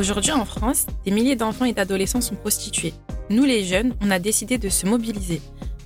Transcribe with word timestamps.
Aujourd'hui 0.00 0.32
en 0.32 0.46
France, 0.46 0.86
des 1.04 1.10
milliers 1.10 1.36
d'enfants 1.36 1.66
et 1.66 1.74
d'adolescents 1.74 2.22
sont 2.22 2.34
prostitués. 2.34 2.94
Nous 3.28 3.44
les 3.44 3.66
jeunes, 3.66 3.94
on 4.00 4.10
a 4.10 4.18
décidé 4.18 4.56
de 4.56 4.70
se 4.70 4.86
mobiliser. 4.86 5.42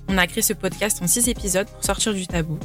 On 0.07 0.17
a 0.17 0.25
créé 0.25 0.41
ce 0.41 0.53
podcast 0.53 1.01
en 1.01 1.07
six 1.07 1.27
épisodes 1.27 1.67
pour 1.67 1.83
sortir 1.83 2.13
du 2.13 2.25
tabou, 2.25 2.57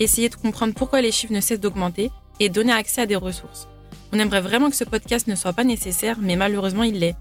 essayer 0.00 0.30
de 0.30 0.34
comprendre 0.34 0.72
pourquoi 0.72 1.02
les 1.02 1.12
chiffres 1.12 1.34
ne 1.34 1.42
cessent 1.42 1.60
d'augmenter 1.60 2.10
et 2.40 2.48
donner 2.48 2.72
accès 2.72 3.02
à 3.02 3.06
des 3.06 3.16
ressources. 3.16 3.68
On 4.14 4.18
aimerait 4.18 4.40
vraiment 4.40 4.70
que 4.70 4.76
ce 4.76 4.84
podcast 4.84 5.26
ne 5.26 5.34
soit 5.34 5.52
pas 5.52 5.64
nécessaire, 5.64 6.16
mais 6.22 6.36
malheureusement 6.36 6.84
il 6.84 6.98
l'est. 6.98 7.16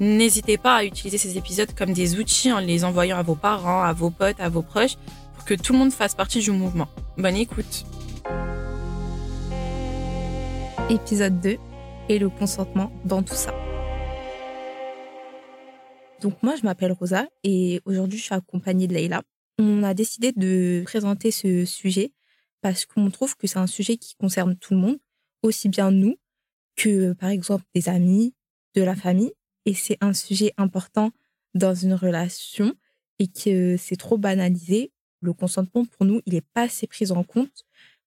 N'hésitez 0.00 0.56
pas 0.56 0.76
à 0.76 0.84
utiliser 0.84 1.18
ces 1.18 1.36
épisodes 1.36 1.74
comme 1.76 1.92
des 1.92 2.18
outils 2.18 2.50
en 2.50 2.60
les 2.60 2.82
envoyant 2.82 3.18
à 3.18 3.22
vos 3.22 3.34
parents, 3.34 3.82
à 3.82 3.92
vos 3.92 4.08
potes, 4.08 4.40
à 4.40 4.48
vos 4.48 4.62
proches, 4.62 4.96
pour 5.34 5.44
que 5.44 5.52
tout 5.52 5.74
le 5.74 5.80
monde 5.80 5.92
fasse 5.92 6.14
partie 6.14 6.40
du 6.40 6.50
mouvement. 6.50 6.88
Bonne 7.18 7.36
écoute. 7.36 7.84
Épisode 10.88 11.38
2 11.42 11.58
le 12.18 12.28
consentement 12.28 12.92
dans 13.04 13.22
tout 13.22 13.34
ça. 13.34 13.54
Donc 16.20 16.42
moi, 16.42 16.54
je 16.56 16.62
m'appelle 16.62 16.92
Rosa 16.92 17.26
et 17.42 17.80
aujourd'hui, 17.84 18.18
je 18.18 18.24
suis 18.24 18.34
accompagnée 18.34 18.86
de 18.86 18.94
Leïla. 18.94 19.22
On 19.58 19.82
a 19.82 19.92
décidé 19.94 20.32
de 20.32 20.82
présenter 20.84 21.30
ce 21.30 21.64
sujet 21.64 22.12
parce 22.60 22.86
qu'on 22.86 23.10
trouve 23.10 23.36
que 23.36 23.46
c'est 23.46 23.58
un 23.58 23.66
sujet 23.66 23.96
qui 23.96 24.14
concerne 24.14 24.56
tout 24.56 24.74
le 24.74 24.80
monde, 24.80 24.98
aussi 25.42 25.68
bien 25.68 25.90
nous 25.90 26.16
que 26.76 27.12
par 27.12 27.30
exemple 27.30 27.64
des 27.74 27.88
amis, 27.88 28.34
de 28.74 28.82
la 28.82 28.94
famille. 28.94 29.32
Et 29.66 29.74
c'est 29.74 29.98
un 30.00 30.12
sujet 30.12 30.52
important 30.56 31.10
dans 31.54 31.74
une 31.74 31.94
relation 31.94 32.74
et 33.18 33.28
que 33.28 33.76
c'est 33.76 33.96
trop 33.96 34.16
banalisé. 34.16 34.92
Le 35.20 35.32
consentement, 35.32 35.84
pour 35.84 36.06
nous, 36.06 36.20
il 36.26 36.34
n'est 36.34 36.40
pas 36.40 36.62
assez 36.62 36.86
pris 36.86 37.12
en 37.12 37.22
compte, 37.22 37.64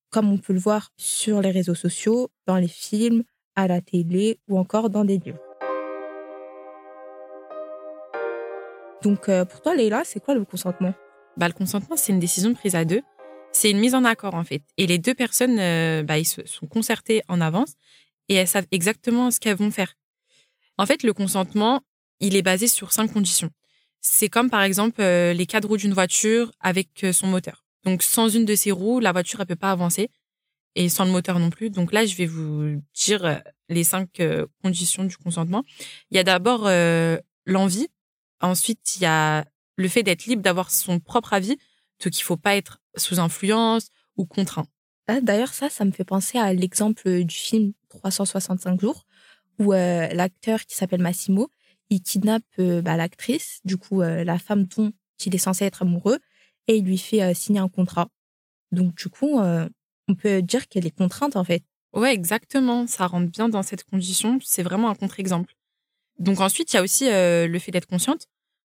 comme 0.09 0.31
on 0.31 0.37
peut 0.37 0.53
le 0.53 0.59
voir 0.59 0.91
sur 0.97 1.41
les 1.41 1.51
réseaux 1.51 1.75
sociaux, 1.75 2.29
dans 2.45 2.57
les 2.57 2.67
films, 2.67 3.23
à 3.55 3.67
la 3.67 3.81
télé 3.81 4.39
ou 4.47 4.57
encore 4.57 4.89
dans 4.89 5.05
des 5.05 5.17
livres. 5.17 5.39
Donc, 9.01 9.29
euh, 9.29 9.45
pour 9.45 9.61
toi, 9.61 9.75
Leïla, 9.75 10.03
c'est 10.03 10.19
quoi 10.19 10.33
le 10.33 10.43
consentement? 10.45 10.93
Bah, 11.37 11.47
Le 11.47 11.53
consentement, 11.53 11.95
c'est 11.95 12.11
une 12.11 12.19
décision 12.19 12.53
prise 12.53 12.75
à 12.75 12.85
deux. 12.85 13.01
C'est 13.51 13.69
une 13.69 13.77
mise 13.77 13.95
en 13.95 14.03
accord, 14.03 14.33
en 14.33 14.43
fait. 14.43 14.63
Et 14.77 14.87
les 14.87 14.97
deux 14.97 15.13
personnes, 15.13 15.59
euh, 15.59 16.03
bah, 16.03 16.17
ils 16.17 16.25
se 16.25 16.45
sont 16.45 16.65
concertées 16.67 17.21
en 17.27 17.39
avance 17.39 17.73
et 18.29 18.35
elles 18.35 18.47
savent 18.47 18.65
exactement 18.71 19.31
ce 19.31 19.39
qu'elles 19.39 19.57
vont 19.57 19.71
faire. 19.71 19.93
En 20.77 20.85
fait, 20.85 21.03
le 21.03 21.13
consentement, 21.13 21.81
il 22.19 22.35
est 22.35 22.41
basé 22.41 22.67
sur 22.67 22.91
cinq 22.91 23.13
conditions. 23.13 23.51
C'est 24.01 24.27
comme, 24.27 24.49
par 24.49 24.63
exemple, 24.63 25.01
euh, 25.01 25.33
les 25.33 25.45
quatre 25.45 25.67
roues 25.67 25.77
d'une 25.77 25.93
voiture 25.93 26.51
avec 26.59 27.05
son 27.13 27.27
moteur. 27.27 27.63
Donc, 27.85 28.01
sans 28.01 28.27
une 28.27 28.45
de 28.45 28.55
ces 28.55 28.71
roues, 28.71 28.99
la 28.99 29.11
voiture, 29.11 29.39
elle 29.39 29.45
peut 29.45 29.55
pas 29.55 29.71
avancer 29.71 30.09
et 30.75 30.89
sans 30.89 31.05
le 31.05 31.11
moteur 31.11 31.39
non 31.39 31.49
plus. 31.49 31.69
Donc 31.69 31.91
là, 31.91 32.05
je 32.05 32.15
vais 32.15 32.25
vous 32.25 32.81
dire 32.93 33.25
euh, 33.25 33.35
les 33.69 33.83
cinq 33.83 34.19
euh, 34.19 34.45
conditions 34.61 35.05
du 35.05 35.17
consentement. 35.17 35.63
Il 36.11 36.17
y 36.17 36.19
a 36.19 36.23
d'abord 36.23 36.67
euh, 36.67 37.17
l'envie. 37.45 37.87
Ensuite, 38.41 38.97
il 38.97 39.03
y 39.03 39.05
a 39.05 39.45
le 39.77 39.87
fait 39.87 40.03
d'être 40.03 40.25
libre 40.25 40.41
d'avoir 40.41 40.71
son 40.71 40.99
propre 40.99 41.33
avis, 41.33 41.57
donc 42.03 42.17
il 42.17 42.21
faut 42.21 42.37
pas 42.37 42.55
être 42.55 42.79
sous 42.95 43.19
influence 43.19 43.89
ou 44.17 44.25
contraint. 44.25 44.67
Ah, 45.07 45.21
d'ailleurs, 45.21 45.53
ça, 45.53 45.69
ça 45.69 45.85
me 45.85 45.91
fait 45.91 46.03
penser 46.03 46.37
à 46.37 46.53
l'exemple 46.53 47.23
du 47.23 47.35
film 47.35 47.73
365 47.89 48.79
jours, 48.79 49.05
où 49.59 49.71
l'acteur 49.71 50.65
qui 50.65 50.75
s'appelle 50.75 51.01
Massimo, 51.01 51.49
il 51.89 52.01
kidnappe 52.01 52.43
bah, 52.57 52.97
l'actrice, 52.97 53.59
du 53.63 53.77
coup 53.77 54.01
la 54.01 54.39
femme 54.39 54.65
dont 54.65 54.91
il 55.25 55.35
est 55.35 55.39
censé 55.39 55.65
être 55.65 55.83
amoureux, 55.83 56.19
et 56.67 56.77
il 56.77 56.85
lui 56.85 56.97
fait 56.97 57.33
signer 57.33 57.59
un 57.59 57.69
contrat. 57.69 58.07
Donc 58.71 58.95
du 58.95 59.09
coup, 59.09 59.39
on 60.07 60.15
peut 60.15 60.41
dire 60.41 60.67
qu'elle 60.67 60.85
est 60.85 60.95
contrainte 60.95 61.35
en 61.35 61.43
fait. 61.43 61.63
Ouais, 61.93 62.13
exactement. 62.13 62.87
Ça 62.87 63.07
rentre 63.07 63.31
bien 63.31 63.47
dans 63.47 63.63
cette 63.63 63.85
condition. 63.85 64.37
C'est 64.43 64.63
vraiment 64.63 64.89
un 64.89 64.95
contre-exemple. 64.95 65.55
Donc 66.19 66.41
ensuite, 66.41 66.73
il 66.73 66.75
y 66.75 66.79
a 66.79 66.83
aussi 66.83 67.09
euh, 67.09 67.47
le 67.47 67.59
fait 67.59 67.71
d'être 67.71 67.87
consciente. 67.87 68.27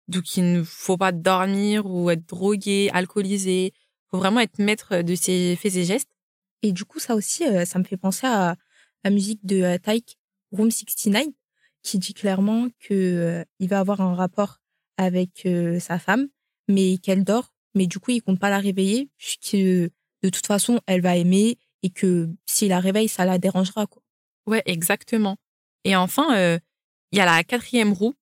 Donc 0.08 0.38
il 0.38 0.52
ne 0.54 0.64
faut 0.64 0.98
pas 0.98 1.12
dormir 1.12 1.86
ou 1.88 2.10
être 2.12 2.28
drogué, 2.28 2.90
alcoolisé. 2.94 3.68
Il 3.68 4.10
faut 4.12 4.18
vraiment 4.20 4.40
être 4.40 4.60
maître 4.60 5.02
de 5.02 5.16
ses 5.16 5.56
faits 5.56 5.76
et 5.76 5.86
gestes. 5.86 6.10
Et 6.62 6.72
du 6.72 6.86
coup, 6.86 7.00
ça 7.00 7.16
aussi, 7.16 7.44
euh, 7.46 7.66
ça 7.66 7.80
me 7.80 7.84
fait 7.84 7.98
penser 7.98 8.28
à 8.28 8.56
la 9.04 9.10
musique 9.10 9.44
de 9.44 9.62
euh, 9.64 10.00
Room 10.52 10.70
69, 10.72 11.26
qui 11.82 12.00
dit 12.00 12.14
clairement 12.14 12.68
que 12.80 13.44
il 13.60 13.70
va 13.70 13.80
avoir 13.80 14.02
un 14.02 14.16
rapport 14.16 14.60
avec 14.98 15.48
sa 15.80 16.00
femme, 16.00 16.28
mais 16.68 16.98
qu'elle 16.98 17.24
dort. 17.24 17.54
Mais 17.76 17.88
du 17.88 18.00
coup, 18.00 18.12
il 18.12 18.22
compte 18.22 18.40
pas 18.40 18.50
la 18.50 18.60
réveiller 18.60 19.10
puisque 19.18 19.58
de 20.26 20.30
toute 20.30 20.48
façon, 20.48 20.80
elle 20.88 21.02
va 21.02 21.16
aimer 21.16 21.58
et 21.84 21.90
que 21.90 22.30
si 22.46 22.68
la 22.68 22.80
réveille, 22.80 23.08
ça 23.08 23.26
la 23.26 23.38
dérangera. 23.38 23.86
Quoi. 23.86 24.02
Ouais, 24.48 24.64
exactement. 24.66 25.38
Et 25.84 25.96
enfin, 25.96 26.36
euh, 26.36 26.60
il 27.12 27.18
y 27.18 27.22
a 27.22 27.26
la 27.26 27.44
quatrième 27.44 27.94
roue. 27.94 28.16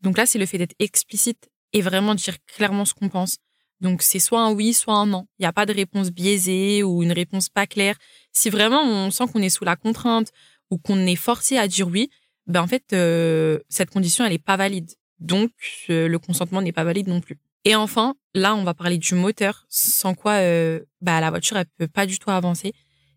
Donc 0.00 0.16
là, 0.16 0.26
c'est 0.26 0.38
le 0.38 0.46
fait 0.46 0.58
d'être 0.58 0.74
explicite 0.78 1.48
et 1.72 1.82
vraiment 1.82 2.14
dire 2.14 2.36
clairement 2.46 2.84
ce 2.84 2.94
qu'on 2.94 3.08
pense. 3.08 3.36
Donc 3.80 4.00
c'est 4.00 4.18
soit 4.18 4.40
un 4.40 4.52
oui, 4.52 4.72
soit 4.72 4.94
un 4.94 5.06
non. 5.06 5.26
Il 5.38 5.42
n'y 5.42 5.46
a 5.46 5.52
pas 5.52 5.66
de 5.66 5.74
réponse 5.74 6.10
biaisée 6.10 6.82
ou 6.82 7.02
une 7.02 7.12
réponse 7.12 7.50
pas 7.50 7.66
claire. 7.66 7.96
Si 8.32 8.48
vraiment 8.48 8.82
on 8.82 9.10
sent 9.10 9.24
qu'on 9.30 9.42
est 9.42 9.50
sous 9.50 9.64
la 9.64 9.76
contrainte 9.76 10.30
ou 10.70 10.78
qu'on 10.78 11.06
est 11.06 11.16
forcé 11.16 11.58
à 11.58 11.68
dire 11.68 11.88
oui, 11.88 12.08
ben 12.46 12.62
en 12.62 12.66
fait 12.66 12.94
euh, 12.94 13.58
cette 13.68 13.90
condition 13.90 14.24
elle 14.24 14.32
est 14.32 14.38
pas 14.38 14.56
valide. 14.56 14.90
Donc 15.18 15.50
euh, 15.90 16.08
le 16.08 16.18
consentement 16.18 16.62
n'est 16.62 16.72
pas 16.72 16.84
valide 16.84 17.08
non 17.08 17.20
plus. 17.20 17.38
Et 17.66 17.74
enfin, 17.74 18.14
là, 18.32 18.54
on 18.54 18.62
va 18.62 18.74
parler 18.74 18.96
du 18.96 19.16
moteur, 19.16 19.66
sans 19.68 20.14
quoi 20.14 20.34
euh, 20.34 20.84
bah, 21.00 21.20
la 21.20 21.30
voiture, 21.30 21.56
elle 21.56 21.66
peut 21.78 21.88
pas 21.88 22.06
du 22.06 22.20
tout 22.20 22.30
avancer. 22.30 22.72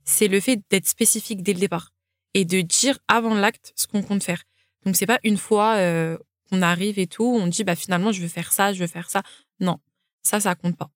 C'est 0.06 0.28
le 0.28 0.40
fait 0.40 0.60
d'être 0.72 0.88
spécifique 0.88 1.44
dès 1.44 1.54
le 1.54 1.60
départ 1.60 1.92
et 2.34 2.46
de 2.46 2.62
dire 2.62 2.98
avant 3.08 3.36
l'acte 3.36 3.74
ce 3.76 3.86
qu'on 3.86 4.02
compte 4.02 4.24
faire. 4.24 4.42
Donc, 4.88 4.96
c'est 4.96 5.06
pas 5.06 5.20
une 5.24 5.38
fois 5.38 5.76
euh, 5.76 6.18
qu'on 6.50 6.64
arrive 6.64 6.98
et 6.98 7.06
tout, 7.06 7.26
on 7.26 7.46
dit 7.46 7.64
bah 7.64 7.76
finalement 7.76 8.12
je 8.12 8.24
veux 8.24 8.28
faire 8.28 8.52
ça, 8.52 8.74
je 8.74 8.80
veux 8.80 8.88
faire 8.88 9.12
ça. 9.12 9.22
Non, 9.60 9.78
ça, 10.24 10.40
ça 10.40 10.56
compte 10.56 10.78
pas. 10.78 10.90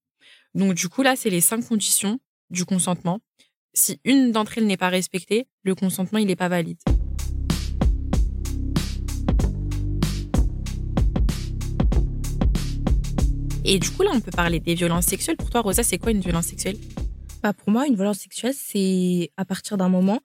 Donc, 0.55 0.73
du 0.73 0.89
coup, 0.89 1.03
là, 1.03 1.15
c'est 1.15 1.29
les 1.29 1.41
cinq 1.41 1.63
conditions 1.63 2.19
du 2.49 2.65
consentement. 2.65 3.19
Si 3.75 3.99
une 4.03 4.31
d'entre 4.31 4.57
elles 4.57 4.65
n'est 4.65 4.77
pas 4.77 4.89
respectée, 4.89 5.47
le 5.61 5.75
consentement, 5.75 6.17
il 6.17 6.25
n'est 6.25 6.35
pas 6.35 6.49
valide. 6.49 6.79
Et 13.65 13.79
du 13.79 13.89
coup, 13.89 14.03
là, 14.03 14.11
on 14.13 14.19
peut 14.19 14.31
parler 14.31 14.59
des 14.59 14.75
violences 14.75 15.05
sexuelles. 15.05 15.37
Pour 15.37 15.49
toi, 15.49 15.61
Rosa, 15.61 15.83
c'est 15.83 15.97
quoi 15.97 16.11
une 16.11 16.19
violence 16.19 16.47
sexuelle? 16.47 16.75
Bah 17.41 17.53
Pour 17.53 17.69
moi, 17.69 17.87
une 17.87 17.95
violence 17.95 18.19
sexuelle, 18.19 18.53
c'est 18.53 19.31
à 19.37 19.45
partir 19.45 19.77
d'un 19.77 19.87
moment 19.87 20.19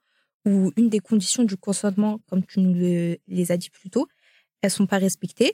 où 0.45 0.73
une 0.75 0.89
des 0.89 0.99
conditions 0.99 1.43
du 1.43 1.55
consentement, 1.55 2.19
comme 2.27 2.45
tu 2.45 2.59
nous 2.59 2.73
les 2.73 3.51
as 3.51 3.57
dit 3.57 3.69
plus 3.69 3.89
tôt, 3.89 4.07
elles 4.61 4.71
sont 4.71 4.87
pas 4.87 4.97
respectées. 4.97 5.53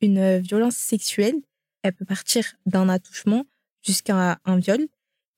Une 0.00 0.38
violence 0.38 0.76
sexuelle, 0.76 1.34
elle 1.82 1.92
peut 1.92 2.04
partir 2.04 2.44
d'un 2.66 2.88
attouchement 2.88 3.44
jusqu'à 3.82 4.38
un 4.44 4.58
viol. 4.58 4.86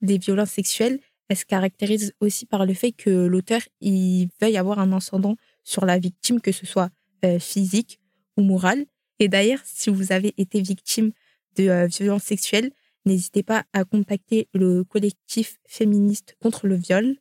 Des 0.03 0.19
violences 0.19 0.51
sexuelles, 0.51 1.01
elles 1.28 1.37
se 1.37 1.47
caractérisent 1.47 2.13
aussi 2.21 2.45
par 2.45 2.67
le 2.67 2.75
fait 2.75 2.93
que 2.93 3.11
l'auteur 3.11 3.63
il 3.81 4.28
veuille 4.41 4.59
avoir 4.59 4.78
un 4.81 4.93
ascendant 4.93 5.37
sur 5.65 5.87
la 5.87 5.99
victime, 5.99 6.41
que 6.41 6.53
ce 6.53 6.67
soit 6.67 6.91
euh, 7.25 7.39
physique 7.39 8.01
ou 8.37 8.43
moral. 8.43 8.84
Et 9.19 9.28
d'ailleurs, 9.28 9.61
si 9.65 9.89
vous 9.89 10.13
avez 10.13 10.34
été 10.37 10.61
victime 10.61 11.13
de 11.56 11.69
euh, 11.69 11.87
violences 11.87 12.25
sexuelles, 12.25 12.71
n'hésitez 13.05 13.43
pas 13.43 13.65
à 13.72 13.84
contacter 13.84 14.49
le 14.55 14.84
collectif 14.84 15.59
féministe 15.67 16.37
contre 16.41 16.67
le 16.67 16.77
viol. 16.77 17.17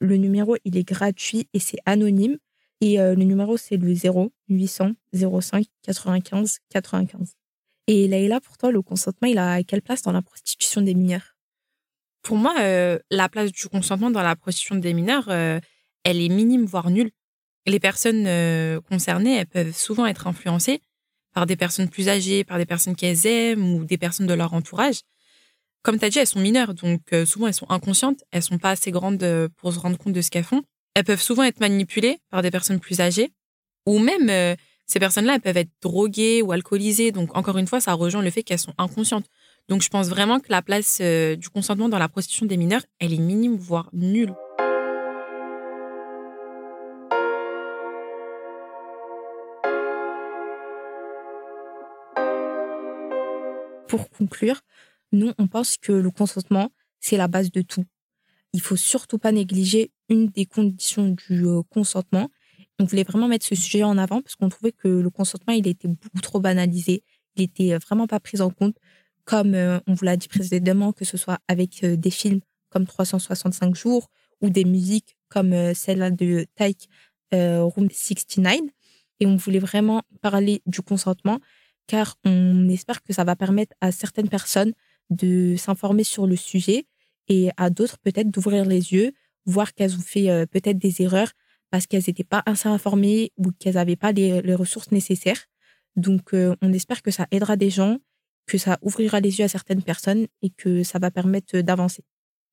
Le 0.00 0.16
numéro, 0.16 0.56
il 0.64 0.76
est 0.76 0.84
gratuit 0.84 1.48
et 1.54 1.58
c'est 1.58 1.78
anonyme. 1.86 2.38
Et 2.80 3.00
euh, 3.00 3.14
le 3.14 3.24
numéro, 3.24 3.56
c'est 3.56 3.76
le 3.76 3.94
0 3.94 4.32
800 4.48 4.92
05 5.12 5.66
95 5.82 6.58
95. 6.70 7.34
Et 7.86 8.08
là, 8.08 8.40
pour 8.40 8.56
toi, 8.56 8.70
le 8.70 8.82
consentement, 8.82 9.28
il 9.28 9.38
a 9.38 9.62
quelle 9.62 9.82
place 9.82 10.02
dans 10.02 10.12
la 10.12 10.22
prostitution 10.22 10.80
des 10.80 10.94
mineurs? 10.94 11.36
Pour 12.22 12.36
moi, 12.36 12.54
euh, 12.60 12.98
la 13.10 13.28
place 13.28 13.52
du 13.52 13.68
consentement 13.68 14.10
dans 14.10 14.22
la 14.22 14.36
prostitution 14.36 14.76
des 14.76 14.94
mineurs, 14.94 15.28
elle 15.30 15.60
est 16.20 16.28
minime, 16.28 16.64
voire 16.64 16.90
nulle. 16.90 17.10
Les 17.66 17.80
personnes 17.80 18.24
concernées, 18.82 19.36
elles 19.36 19.46
peuvent 19.46 19.76
souvent 19.76 20.06
être 20.06 20.26
influencées 20.26 20.80
par 21.34 21.46
des 21.46 21.56
personnes 21.56 21.88
plus 21.88 22.08
âgées, 22.08 22.44
par 22.44 22.58
des 22.58 22.64
personnes 22.64 22.96
qu'elles 22.96 23.26
aiment 23.26 23.74
ou 23.74 23.84
des 23.84 23.98
personnes 23.98 24.26
de 24.26 24.34
leur 24.34 24.54
entourage. 24.54 25.00
Comme 25.82 25.98
tu 25.98 26.04
as 26.06 26.08
dit, 26.08 26.18
elles 26.18 26.26
sont 26.26 26.40
mineures, 26.40 26.72
donc 26.72 27.02
euh, 27.12 27.26
souvent 27.26 27.46
elles 27.46 27.54
sont 27.54 27.68
inconscientes, 27.68 28.24
elles 28.30 28.42
sont 28.42 28.56
pas 28.56 28.70
assez 28.70 28.90
grandes 28.90 29.22
euh, 29.22 29.48
pour 29.58 29.72
se 29.72 29.78
rendre 29.78 29.98
compte 29.98 30.14
de 30.14 30.22
ce 30.22 30.30
qu'elles 30.30 30.44
font. 30.44 30.62
Elles 30.94 31.04
peuvent 31.04 31.20
souvent 31.20 31.42
être 31.42 31.60
manipulées 31.60 32.18
par 32.30 32.40
des 32.40 32.50
personnes 32.50 32.80
plus 32.80 33.00
âgées, 33.00 33.32
ou 33.84 33.98
même 33.98 34.30
euh, 34.30 34.54
ces 34.86 34.98
personnes-là, 34.98 35.34
elles 35.34 35.42
peuvent 35.42 35.56
être 35.56 35.72
droguées 35.82 36.40
ou 36.40 36.52
alcoolisées. 36.52 37.12
Donc 37.12 37.36
encore 37.36 37.58
une 37.58 37.66
fois, 37.66 37.80
ça 37.80 37.92
rejoint 37.92 38.22
le 38.22 38.30
fait 38.30 38.42
qu'elles 38.42 38.58
sont 38.58 38.74
inconscientes. 38.78 39.26
Donc 39.68 39.82
je 39.82 39.88
pense 39.88 40.08
vraiment 40.08 40.40
que 40.40 40.50
la 40.50 40.62
place 40.62 41.00
du 41.00 41.48
consentement 41.48 41.88
dans 41.88 41.98
la 41.98 42.08
prostitution 42.08 42.44
des 42.46 42.58
mineurs, 42.58 42.82
elle 42.98 43.14
est 43.14 43.18
minime, 43.18 43.56
voire 43.56 43.88
nulle. 43.94 44.34
Pour 53.88 54.10
conclure, 54.10 54.60
nous, 55.12 55.32
on 55.38 55.46
pense 55.46 55.76
que 55.76 55.92
le 55.92 56.10
consentement, 56.10 56.70
c'est 57.00 57.16
la 57.16 57.28
base 57.28 57.50
de 57.50 57.62
tout. 57.62 57.84
Il 58.52 58.60
faut 58.60 58.76
surtout 58.76 59.18
pas 59.18 59.32
négliger 59.32 59.92
une 60.08 60.28
des 60.28 60.46
conditions 60.46 61.08
du 61.08 61.46
euh, 61.46 61.62
consentement 61.70 62.28
on 62.78 62.84
voulait 62.84 63.04
vraiment 63.04 63.28
mettre 63.28 63.46
ce 63.46 63.54
sujet 63.54 63.84
en 63.84 63.98
avant 63.98 64.20
parce 64.20 64.34
qu'on 64.34 64.48
trouvait 64.48 64.72
que 64.72 64.88
le 64.88 65.10
consentement, 65.10 65.52
il 65.52 65.66
était 65.68 65.88
beaucoup 65.88 66.20
trop 66.20 66.40
banalisé. 66.40 67.02
Il 67.36 67.42
était 67.42 67.76
vraiment 67.78 68.06
pas 68.06 68.20
pris 68.20 68.40
en 68.40 68.50
compte, 68.50 68.76
comme 69.24 69.54
on 69.54 69.94
vous 69.94 70.04
l'a 70.04 70.16
dit 70.16 70.28
précédemment, 70.28 70.92
que 70.92 71.04
ce 71.04 71.16
soit 71.16 71.38
avec 71.48 71.84
des 71.84 72.10
films 72.10 72.40
comme 72.70 72.86
365 72.86 73.74
jours 73.74 74.10
ou 74.40 74.50
des 74.50 74.64
musiques 74.64 75.16
comme 75.28 75.74
celle 75.74 76.14
de 76.16 76.46
Tyke 76.56 76.88
Room 77.32 77.88
69. 77.90 78.60
Et 79.20 79.26
on 79.26 79.36
voulait 79.36 79.60
vraiment 79.60 80.02
parler 80.20 80.60
du 80.66 80.82
consentement 80.82 81.38
car 81.86 82.16
on 82.24 82.68
espère 82.68 83.02
que 83.02 83.12
ça 83.12 83.24
va 83.24 83.36
permettre 83.36 83.74
à 83.80 83.92
certaines 83.92 84.28
personnes 84.28 84.72
de 85.10 85.56
s'informer 85.56 86.04
sur 86.04 86.26
le 86.26 86.36
sujet 86.36 86.86
et 87.28 87.50
à 87.56 87.70
d'autres 87.70 87.98
peut-être 87.98 88.30
d'ouvrir 88.30 88.64
les 88.64 88.92
yeux, 88.92 89.12
voir 89.46 89.74
qu'elles 89.74 89.96
ont 89.96 90.02
fait 90.02 90.30
euh, 90.30 90.46
peut-être 90.46 90.78
des 90.78 91.02
erreurs 91.02 91.32
parce 91.70 91.86
qu'elles 91.86 92.04
n'étaient 92.06 92.24
pas 92.24 92.42
assez 92.46 92.68
informées 92.68 93.32
ou 93.36 93.50
qu'elles 93.50 93.74
n'avaient 93.74 93.96
pas 93.96 94.12
les, 94.12 94.54
ressources 94.54 94.92
nécessaires. 94.92 95.46
Donc 95.96 96.32
euh, 96.34 96.54
on 96.62 96.72
espère 96.72 97.02
que 97.02 97.10
ça 97.10 97.26
aidera 97.30 97.56
des 97.56 97.70
gens, 97.70 97.98
que 98.46 98.58
ça 98.58 98.78
ouvrira 98.82 99.20
les 99.20 99.38
yeux 99.38 99.44
à 99.44 99.48
certaines 99.48 99.82
personnes 99.82 100.26
et 100.42 100.50
que 100.50 100.82
ça 100.82 100.98
va 100.98 101.10
permettre 101.10 101.58
d'avancer. 101.60 102.04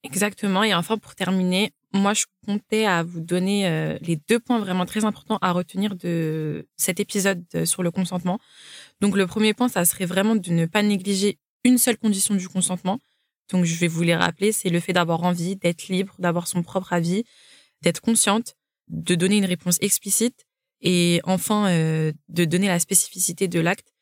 Exactement. 0.03 0.63
Et 0.63 0.73
enfin, 0.73 0.97
pour 0.97 1.15
terminer, 1.15 1.71
moi, 1.93 2.13
je 2.13 2.25
comptais 2.45 2.85
à 2.85 3.03
vous 3.03 3.19
donner 3.19 3.67
euh, 3.67 3.97
les 4.01 4.17
deux 4.29 4.39
points 4.39 4.59
vraiment 4.59 4.85
très 4.85 5.03
importants 5.03 5.37
à 5.41 5.51
retenir 5.51 5.95
de 5.95 6.67
cet 6.77 6.99
épisode 6.99 7.43
sur 7.65 7.83
le 7.83 7.91
consentement. 7.91 8.39
Donc, 9.01 9.15
le 9.17 9.27
premier 9.27 9.53
point, 9.53 9.67
ça 9.67 9.83
serait 9.85 10.05
vraiment 10.05 10.35
de 10.35 10.51
ne 10.51 10.65
pas 10.65 10.83
négliger 10.83 11.37
une 11.63 11.77
seule 11.77 11.97
condition 11.97 12.35
du 12.35 12.47
consentement. 12.47 12.99
Donc, 13.51 13.65
je 13.65 13.75
vais 13.75 13.87
vous 13.87 14.03
les 14.03 14.15
rappeler, 14.15 14.51
c'est 14.51 14.69
le 14.69 14.79
fait 14.79 14.93
d'avoir 14.93 15.23
envie, 15.23 15.57
d'être 15.57 15.87
libre, 15.89 16.15
d'avoir 16.19 16.47
son 16.47 16.63
propre 16.63 16.93
avis, 16.93 17.23
d'être 17.81 17.99
consciente, 17.99 18.55
de 18.87 19.15
donner 19.15 19.37
une 19.37 19.45
réponse 19.45 19.77
explicite 19.81 20.45
et 20.81 21.21
enfin 21.23 21.69
euh, 21.69 22.11
de 22.29 22.45
donner 22.45 22.67
la 22.67 22.79
spécificité 22.79 23.47
de 23.47 23.59
l'acte. 23.59 23.93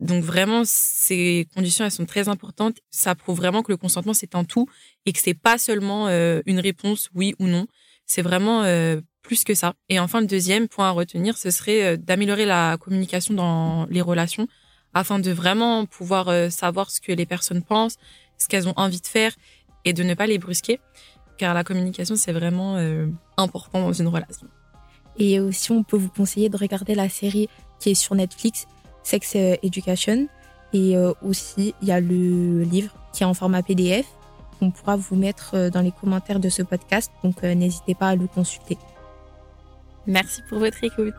Donc 0.00 0.24
vraiment, 0.24 0.62
ces 0.64 1.46
conditions, 1.54 1.84
elles 1.84 1.90
sont 1.90 2.06
très 2.06 2.28
importantes. 2.28 2.78
Ça 2.90 3.14
prouve 3.14 3.36
vraiment 3.36 3.62
que 3.62 3.70
le 3.70 3.76
consentement, 3.76 4.14
c'est 4.14 4.34
un 4.34 4.44
tout 4.44 4.66
et 5.04 5.12
que 5.12 5.18
c'est 5.18 5.34
pas 5.34 5.58
seulement 5.58 6.08
euh, 6.08 6.40
une 6.46 6.58
réponse 6.58 7.10
oui 7.14 7.34
ou 7.38 7.46
non. 7.46 7.66
C'est 8.06 8.22
vraiment 8.22 8.62
euh, 8.62 9.00
plus 9.22 9.44
que 9.44 9.54
ça. 9.54 9.74
Et 9.88 10.00
enfin, 10.00 10.20
le 10.20 10.26
deuxième 10.26 10.68
point 10.68 10.88
à 10.88 10.90
retenir, 10.90 11.36
ce 11.36 11.50
serait 11.50 11.98
d'améliorer 11.98 12.46
la 12.46 12.78
communication 12.78 13.34
dans 13.34 13.86
les 13.90 14.00
relations 14.00 14.48
afin 14.94 15.18
de 15.18 15.30
vraiment 15.30 15.86
pouvoir 15.86 16.50
savoir 16.50 16.90
ce 16.90 17.00
que 17.00 17.12
les 17.12 17.26
personnes 17.26 17.62
pensent, 17.62 17.96
ce 18.38 18.48
qu'elles 18.48 18.68
ont 18.68 18.74
envie 18.76 19.00
de 19.00 19.06
faire 19.06 19.32
et 19.84 19.92
de 19.92 20.02
ne 20.02 20.14
pas 20.14 20.26
les 20.26 20.38
brusquer. 20.38 20.80
Car 21.38 21.54
la 21.54 21.62
communication, 21.62 22.16
c'est 22.16 22.32
vraiment 22.32 22.76
important 23.36 23.80
dans 23.80 23.92
une 23.92 24.08
relation. 24.08 24.48
Et 25.16 25.38
aussi, 25.38 25.70
on 25.70 25.84
peut 25.84 25.96
vous 25.96 26.08
conseiller 26.08 26.48
de 26.48 26.56
regarder 26.56 26.94
la 26.94 27.08
série 27.08 27.48
qui 27.78 27.90
est 27.90 27.94
sur 27.94 28.14
Netflix, 28.14 28.66
Sex 29.02 29.34
Education. 29.34 30.28
Et 30.72 30.96
euh, 30.96 31.12
aussi, 31.22 31.74
il 31.82 31.88
y 31.88 31.92
a 31.92 32.00
le 32.00 32.62
livre 32.62 32.92
qui 33.12 33.22
est 33.22 33.26
en 33.26 33.34
format 33.34 33.62
PDF 33.62 34.06
qu'on 34.58 34.70
pourra 34.70 34.96
vous 34.96 35.16
mettre 35.16 35.52
euh, 35.54 35.70
dans 35.70 35.80
les 35.80 35.90
commentaires 35.90 36.38
de 36.38 36.48
ce 36.48 36.62
podcast. 36.62 37.10
Donc, 37.24 37.42
euh, 37.42 37.54
n'hésitez 37.54 37.94
pas 37.94 38.08
à 38.08 38.16
le 38.16 38.26
consulter. 38.26 38.76
Merci 40.06 40.42
pour 40.48 40.58
votre 40.58 40.82
écoute. 40.84 41.14